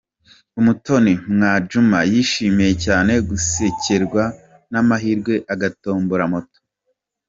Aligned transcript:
Umutoni 0.59 1.13
Mwajuma 1.33 1.97
yishimiye 2.11 2.71
cyane 2.85 3.13
gusekerwa 3.27 4.23
n'amahirwe 4.71 5.33
agatombora 5.53 6.23
Moto. 6.33 6.59